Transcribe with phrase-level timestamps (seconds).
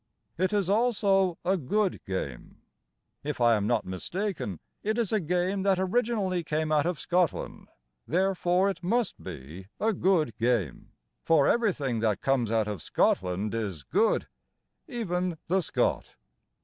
[0.35, 2.63] It is also a good game.
[3.23, 7.67] If I am not mistaken, It is a game that originally came out of Scotland;
[8.07, 10.93] Therefore it must be a good game.
[11.23, 14.27] For everything that comes out of Scotland is good,
[14.87, 16.15] Even the Scot.